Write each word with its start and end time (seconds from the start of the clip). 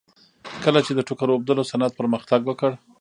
کله 0.63 0.79
چې 0.85 0.91
د 0.93 0.99
ټوکر 1.07 1.27
اوبدلو 1.31 1.69
صنعت 1.71 1.93
پرمختګ 1.99 2.41
وکړ 2.45 2.71